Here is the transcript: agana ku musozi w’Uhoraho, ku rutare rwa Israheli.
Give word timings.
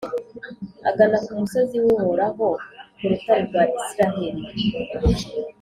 agana 0.89 1.17
ku 1.25 1.31
musozi 1.39 1.75
w’Uhoraho, 1.83 2.47
ku 2.97 3.03
rutare 3.09 3.41
rwa 3.47 3.63
Israheli. 3.79 4.43